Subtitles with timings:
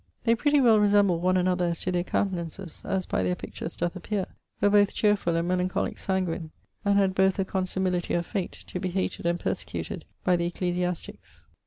[0.23, 3.93] They pretty well resembled one another as to their countenances, as by their pictures doeth
[3.95, 4.25] appeare;
[4.59, 6.49] were both cheerfull and melancholique sanguine;
[6.83, 11.45] and had both a consimilitie of fate, to be hated and persecuted by the ecclesiastiques.